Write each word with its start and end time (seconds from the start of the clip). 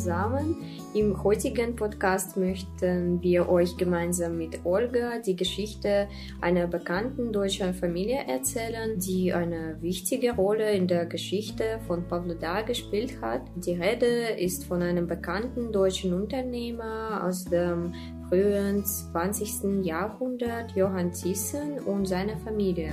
zusammen. 0.00 0.56
Im 0.94 1.22
heutigen 1.22 1.76
Podcast 1.76 2.36
möchten 2.36 3.22
wir 3.22 3.48
euch 3.48 3.76
gemeinsam 3.76 4.38
mit 4.38 4.64
Olga 4.64 5.18
die 5.18 5.36
Geschichte 5.36 6.08
einer 6.40 6.66
bekannten 6.66 7.32
deutschen 7.32 7.74
Familie 7.74 8.24
erzählen, 8.26 8.98
die 8.98 9.32
eine 9.32 9.76
wichtige 9.80 10.32
Rolle 10.32 10.72
in 10.72 10.88
der 10.88 11.04
Geschichte 11.04 11.80
von 11.86 12.08
Pavlodar 12.08 12.64
gespielt 12.64 13.20
hat. 13.20 13.42
Die 13.56 13.74
Rede 13.74 14.30
ist 14.38 14.64
von 14.64 14.82
einem 14.82 15.06
bekannten 15.06 15.70
deutschen 15.70 16.14
Unternehmer 16.14 17.22
aus 17.24 17.44
dem 17.44 17.92
frühen 18.28 18.84
20. 18.84 19.84
Jahrhundert, 19.84 20.72
Johann 20.74 21.12
Thyssen 21.12 21.78
und 21.80 22.06
seiner 22.06 22.38
Familie. 22.38 22.92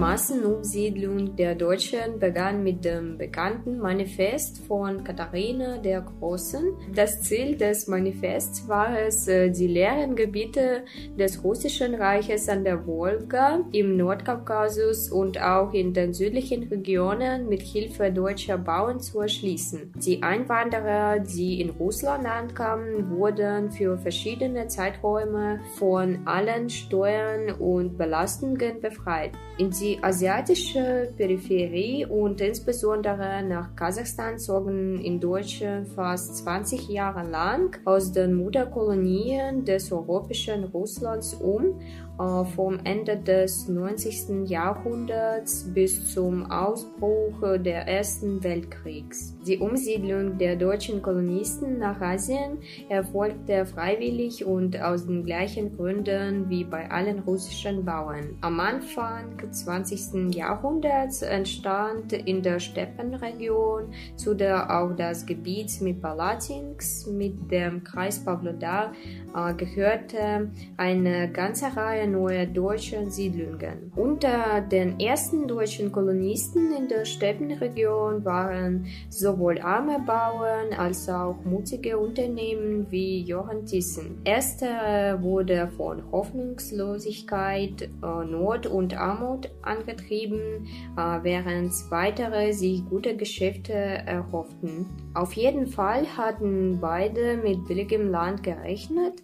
Massenumsiedlung 0.00 1.36
der 1.36 1.54
Deutschen 1.54 2.18
begann 2.18 2.62
mit 2.62 2.86
dem 2.86 3.18
bekannten 3.18 3.78
Manifest 3.78 4.62
von 4.66 5.04
Katharina 5.04 5.76
der 5.76 6.00
Großen. 6.00 6.72
Das 6.94 7.20
Ziel 7.20 7.54
des 7.58 7.86
Manifests 7.86 8.66
war 8.66 8.98
es, 8.98 9.28
äh, 9.28 9.50
die 9.50 9.66
leeren 9.66 10.16
Gebiete 10.16 10.84
des 11.18 11.44
Russischen 11.44 11.94
Reiches 11.94 12.48
an 12.48 12.64
der 12.64 12.86
Wolga, 12.86 13.60
im 13.72 13.98
Nordkaukasus 13.98 15.10
und 15.10 15.38
auch 15.38 15.74
in 15.74 15.92
den 15.92 16.14
südlichen 16.14 16.62
Regionen 16.62 17.50
mit 17.50 17.60
Hilfe 17.60 18.10
deutscher 18.10 18.56
Bauern 18.56 19.00
zu 19.00 19.20
erschließen. 19.20 19.92
Die 19.96 20.22
Einwanderer, 20.22 21.18
die 21.18 21.60
in 21.60 21.68
Russland 21.68 22.24
ankamen, 22.24 23.10
wurden 23.10 23.70
für 23.70 23.98
verschiedene 23.98 24.66
Zeiträume 24.68 25.60
von 25.76 26.20
allen 26.24 26.70
Steuern 26.70 27.50
und 27.58 27.98
Belastungen 27.98 28.80
befreit. 28.80 29.32
In 29.58 29.68
die 29.68 29.89
asiatische 30.02 31.12
Peripherie 31.16 32.04
und 32.06 32.40
insbesondere 32.40 33.42
nach 33.42 33.74
Kasachstan 33.74 34.38
zogen 34.38 35.00
in 35.00 35.18
Deutschland 35.18 35.88
fast 35.88 36.36
20 36.38 36.88
Jahre 36.88 37.28
lang 37.28 37.78
aus 37.84 38.12
den 38.12 38.34
Mutterkolonien 38.34 39.64
des 39.64 39.90
europäischen 39.90 40.64
Russlands 40.64 41.34
um 41.34 41.80
vom 42.16 42.78
Ende 42.84 43.16
des 43.16 43.68
19. 43.68 44.44
Jahrhunderts 44.46 45.72
bis 45.72 46.12
zum 46.12 46.50
Ausbruch 46.50 47.40
des 47.58 47.86
Ersten 47.86 48.42
Weltkriegs. 48.44 49.34
Die 49.46 49.58
Umsiedlung 49.58 50.36
der 50.36 50.56
deutschen 50.56 51.00
Kolonisten 51.00 51.78
nach 51.78 52.00
Asien 52.00 52.58
erfolgte 52.88 53.64
freiwillig 53.64 54.44
und 54.44 54.80
aus 54.80 55.06
den 55.06 55.24
gleichen 55.24 55.76
Gründen 55.76 56.50
wie 56.50 56.64
bei 56.64 56.90
allen 56.90 57.20
russischen 57.20 57.84
Bauern. 57.84 58.36
Am 58.42 58.60
Anfang 58.60 59.38
des 59.38 59.64
20. 59.64 60.34
Jahrhunderts 60.34 61.22
entstand 61.22 62.12
in 62.12 62.42
der 62.42 62.60
Steppenregion, 62.60 63.92
zu 64.16 64.34
der 64.34 64.70
auch 64.70 64.94
das 64.94 65.24
Gebiet 65.24 65.80
mit 65.80 66.02
Palatins 66.02 67.06
mit 67.06 67.50
dem 67.50 67.82
Kreis 67.84 68.24
Pavlodar 68.24 68.92
äh, 69.34 69.54
gehörte, 69.54 70.50
eine 70.76 71.30
ganze 71.30 71.74
Reihe 71.76 72.09
neue 72.10 72.46
deutsche 72.46 73.10
Siedlungen. 73.10 73.92
Unter 73.96 74.60
den 74.60 74.98
ersten 75.00 75.46
deutschen 75.46 75.92
Kolonisten 75.92 76.72
in 76.76 76.88
der 76.88 77.04
Steppenregion 77.04 78.24
waren 78.24 78.86
sowohl 79.08 79.60
arme 79.60 80.00
Bauern 80.06 80.72
als 80.76 81.08
auch 81.08 81.36
mutige 81.44 81.98
Unternehmen 81.98 82.86
wie 82.90 83.22
Johann 83.22 83.66
Thyssen. 83.66 84.20
Erster 84.24 85.22
wurde 85.22 85.68
von 85.76 86.02
Hoffnungslosigkeit, 86.10 87.82
äh, 87.82 88.24
Not 88.24 88.66
und 88.66 88.96
Armut 88.96 89.50
angetrieben, 89.62 90.66
äh, 90.96 91.18
während 91.22 91.72
weitere 91.90 92.52
sich 92.52 92.84
gute 92.88 93.16
Geschäfte 93.16 93.72
erhofften. 93.72 94.86
Auf 95.14 95.32
jeden 95.34 95.66
Fall 95.66 96.06
hatten 96.16 96.78
beide 96.80 97.36
mit 97.36 97.66
billigem 97.66 98.10
Land 98.10 98.42
gerechnet 98.42 99.22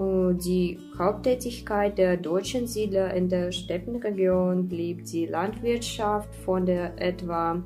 die 0.00 0.78
Haupttätigkeit 0.98 1.98
der 1.98 2.16
deutschen 2.16 2.66
Siedler 2.66 3.12
in 3.12 3.28
der 3.28 3.52
Steppenregion 3.52 4.66
blieb 4.66 5.04
die 5.04 5.26
Landwirtschaft, 5.26 6.34
von 6.36 6.64
der 6.64 7.00
etwa 7.00 7.62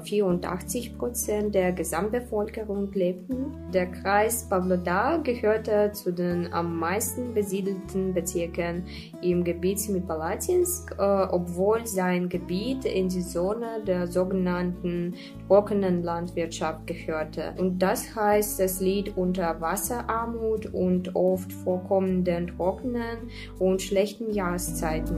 84 0.00 0.98
Prozent 0.98 1.54
der 1.54 1.72
Gesamtbevölkerung 1.72 2.92
lebten. 2.92 3.52
Der 3.72 3.86
Kreis 3.86 4.48
Pavlodar 4.48 5.22
gehörte 5.22 5.92
zu 5.92 6.12
den 6.12 6.52
am 6.52 6.78
meisten 6.78 7.34
besiedelten 7.34 8.12
Bezirken 8.12 8.84
im 9.22 9.44
Gebiet 9.44 9.88
mit 9.88 10.06
Palatinsk, 10.06 10.94
äh, 10.98 11.02
obwohl 11.02 11.86
sein 11.86 12.28
Gebiet 12.28 12.84
in 12.84 13.08
die 13.08 13.22
Zone 13.22 13.82
der 13.86 14.06
sogenannten 14.06 15.14
trockenen 15.48 16.02
Landwirtschaft 16.02 16.86
gehörte. 16.86 17.54
Und 17.58 17.80
das 17.80 18.14
heißt, 18.14 18.60
es 18.60 18.80
litt 18.80 19.16
unter 19.16 19.60
Wasserarmut 19.60 20.66
und 20.72 21.14
oft 21.14 21.52
vorkommenden 21.76 22.48
trockenen 22.48 23.30
und 23.58 23.82
schlechten 23.82 24.32
Jahreszeiten. 24.32 25.16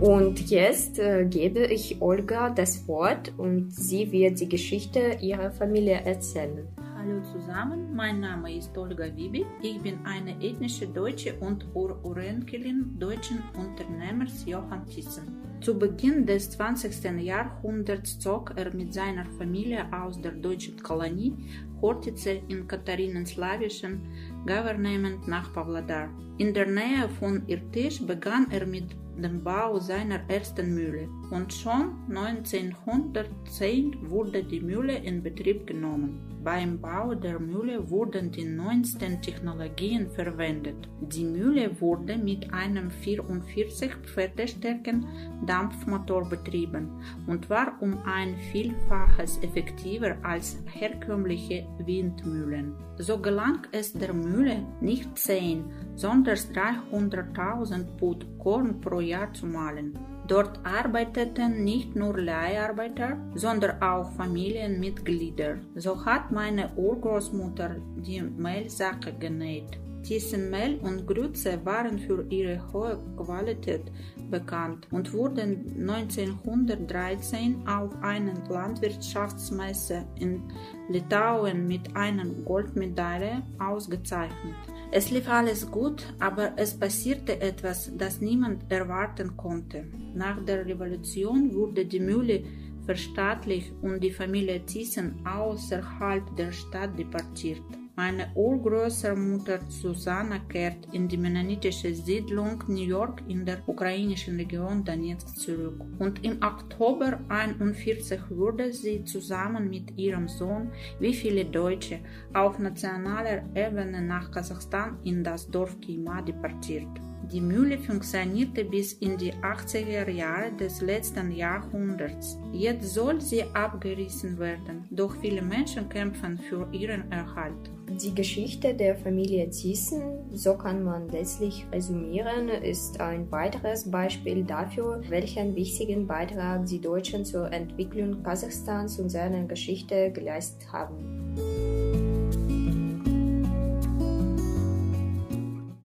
Und 0.00 0.50
jetzt 0.50 0.98
äh, 0.98 1.24
gebe 1.24 1.64
ich 1.64 2.02
Olga 2.02 2.50
das 2.50 2.86
Wort 2.88 3.32
und 3.38 3.72
sie 3.72 4.12
wird 4.12 4.38
die 4.38 4.48
Geschichte 4.48 5.16
ihrer 5.22 5.50
Familie 5.50 6.02
erzählen. 6.04 6.68
Hallo 6.98 7.22
zusammen, 7.32 7.94
mein 7.94 8.20
Name 8.20 8.54
ist 8.54 8.76
Olga 8.76 9.04
Wibi. 9.16 9.46
Ich 9.62 9.80
bin 9.80 9.98
eine 10.04 10.32
ethnische 10.42 10.86
Deutsche 10.86 11.34
und 11.40 11.66
Urenkelin 11.74 12.98
deutschen 12.98 13.42
Unternehmers 13.58 14.44
Johann 14.46 14.86
Thyssen. 14.86 15.53
Zu 15.64 15.78
Beginn 15.78 16.26
des 16.26 16.50
20. 16.50 17.22
Jahrhunderts 17.22 18.18
zog 18.18 18.52
er 18.54 18.74
mit 18.74 18.92
seiner 18.92 19.24
Familie 19.38 19.90
aus 19.90 20.20
der 20.20 20.32
deutschen 20.32 20.76
Kolonie 20.82 21.34
Hortice 21.80 22.42
in 22.48 22.68
Katharinenslawischen 22.68 24.02
Gouvernement 24.44 25.26
nach 25.26 25.54
Pavlodar. 25.54 26.10
In 26.36 26.52
der 26.52 26.66
Nähe 26.66 27.08
von 27.18 27.44
Irtisch 27.46 28.06
begann 28.06 28.46
er 28.50 28.66
mit 28.66 28.94
dem 29.16 29.42
Bau 29.42 29.78
seiner 29.78 30.20
ersten 30.28 30.74
Mühle 30.74 31.08
und 31.30 31.50
schon 31.50 31.94
1910 32.10 34.10
wurde 34.10 34.44
die 34.44 34.60
Mühle 34.60 34.98
in 34.98 35.22
Betrieb 35.22 35.66
genommen. 35.66 36.33
Beim 36.44 36.78
Bau 36.78 37.14
der 37.14 37.40
Mühle 37.40 37.88
wurden 37.88 38.30
die 38.30 38.44
neuesten 38.44 39.22
Technologien 39.22 40.10
verwendet. 40.10 40.76
Die 41.00 41.24
Mühle 41.24 41.80
wurde 41.80 42.18
mit 42.18 42.52
einem 42.52 42.90
44 42.90 43.94
Pferdestärken 44.04 45.06
Dampfmotor 45.46 46.28
betrieben 46.28 47.02
und 47.26 47.48
war 47.48 47.80
um 47.80 47.98
ein 48.04 48.36
Vielfaches 48.52 49.42
effektiver 49.42 50.18
als 50.22 50.62
herkömmliche 50.66 51.66
Windmühlen. 51.78 52.74
So 52.98 53.18
gelang 53.18 53.66
es 53.72 53.94
der 53.94 54.12
Mühle 54.12 54.66
nicht 54.82 55.16
10, 55.16 55.64
sondern 55.94 56.36
300.000 56.36 57.96
Pud 57.96 58.26
Korn 58.38 58.82
pro 58.82 59.00
Jahr 59.00 59.32
zu 59.32 59.46
mahlen. 59.46 59.98
Dort 60.26 60.58
arbeiteten 60.64 61.64
nicht 61.64 61.94
nur 61.94 62.18
Leiharbeiter, 62.18 63.18
sondern 63.34 63.82
auch 63.82 64.10
Familienmitglieder. 64.12 65.58
So 65.74 66.04
hat 66.04 66.32
meine 66.32 66.70
Urgroßmutter 66.76 67.76
die 67.96 68.22
Mehlsacke 68.22 69.12
genäht. 69.12 69.78
Thyssen-Mehl 70.04 70.78
und 70.82 71.06
Grütze 71.06 71.58
waren 71.64 71.98
für 71.98 72.24
ihre 72.28 72.60
hohe 72.72 73.00
Qualität 73.16 73.90
bekannt 74.30 74.86
und 74.90 75.12
wurden 75.12 75.88
1913 75.88 77.66
auf 77.66 77.90
einer 78.02 78.34
Landwirtschaftsmesse 78.48 80.04
in 80.20 80.42
Litauen 80.88 81.66
mit 81.66 81.96
einer 81.96 82.26
Goldmedaille 82.26 83.42
ausgezeichnet. 83.58 84.54
Es 84.92 85.10
lief 85.10 85.28
alles 85.28 85.68
gut, 85.70 86.04
aber 86.20 86.52
es 86.56 86.78
passierte 86.78 87.40
etwas, 87.40 87.90
das 87.96 88.20
niemand 88.20 88.70
erwarten 88.70 89.36
konnte. 89.36 89.84
Nach 90.14 90.40
der 90.44 90.64
Revolution 90.66 91.52
wurde 91.52 91.84
die 91.84 92.00
Mühle 92.00 92.44
verstaatlicht 92.84 93.72
und 93.82 94.00
die 94.04 94.12
Familie 94.12 94.64
Thyssen 94.64 95.26
außerhalb 95.26 96.36
der 96.36 96.52
Stadt 96.52 96.98
deportiert. 96.98 97.62
Meine 97.96 98.26
Urgroßmutter 98.34 99.60
Susanna 99.68 100.40
kehrt 100.48 100.88
in 100.92 101.06
die 101.06 101.16
mennonitische 101.16 101.94
Siedlung 101.94 102.64
New 102.66 102.82
York 102.82 103.22
in 103.28 103.46
der 103.46 103.62
ukrainischen 103.68 104.34
Region 104.36 104.84
Donetsk 104.84 105.36
zurück. 105.36 105.80
Und 106.00 106.24
im 106.24 106.42
Oktober 106.42 107.20
1941 107.28 108.20
wurde 108.30 108.72
sie 108.72 109.04
zusammen 109.04 109.70
mit 109.70 109.96
ihrem 109.96 110.26
Sohn, 110.26 110.72
wie 110.98 111.14
viele 111.14 111.44
Deutsche, 111.44 112.00
auf 112.32 112.58
nationaler 112.58 113.44
Ebene 113.54 114.02
nach 114.02 114.28
Kasachstan 114.32 114.98
in 115.04 115.22
das 115.22 115.48
Dorf 115.48 115.80
Kima 115.80 116.20
deportiert. 116.20 116.88
Die 117.32 117.40
Mühle 117.40 117.78
funktionierte 117.78 118.64
bis 118.64 118.92
in 118.94 119.16
die 119.16 119.32
80er 119.32 120.10
Jahre 120.10 120.52
des 120.52 120.80
letzten 120.80 121.30
Jahrhunderts. 121.30 122.38
Jetzt 122.52 122.92
soll 122.92 123.20
sie 123.20 123.44
abgerissen 123.54 124.38
werden, 124.38 124.86
doch 124.90 125.16
viele 125.16 125.40
Menschen 125.40 125.88
kämpfen 125.88 126.38
für 126.38 126.68
ihren 126.72 127.10
Erhalt. 127.10 127.70
Die 127.88 128.14
Geschichte 128.14 128.74
der 128.74 128.96
Familie 128.96 129.48
Thyssen, 129.50 130.02
so 130.32 130.54
kann 130.54 130.84
man 130.84 131.08
letztlich 131.08 131.66
resümieren, 131.72 132.48
ist 132.48 133.00
ein 133.00 133.30
weiteres 133.30 133.90
Beispiel 133.90 134.44
dafür, 134.44 135.02
welchen 135.08 135.54
wichtigen 135.54 136.06
Beitrag 136.06 136.66
die 136.66 136.80
Deutschen 136.80 137.24
zur 137.24 137.52
Entwicklung 137.52 138.22
Kasachstans 138.22 138.98
und 138.98 139.10
seiner 139.10 139.44
Geschichte 139.44 140.10
geleistet 140.12 140.72
haben. 140.72 141.93